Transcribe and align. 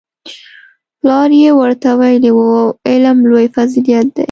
پلار 0.99 1.29
یې 1.41 1.49
ورته 1.59 1.89
ویلي 1.99 2.31
وو 2.33 2.59
علم 2.89 3.17
لوی 3.29 3.47
فضیلت 3.55 4.07
دی 4.15 4.19